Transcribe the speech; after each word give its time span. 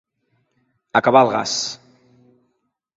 Acabar 1.01 1.23
el 1.27 1.31
gas. 1.37 1.55